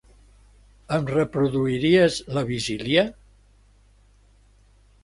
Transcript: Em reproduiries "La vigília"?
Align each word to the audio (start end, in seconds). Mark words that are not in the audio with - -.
Em 0.95 1.05
reproduiries 1.11 2.17
"La 2.39 2.45
vigília"? 2.51 3.07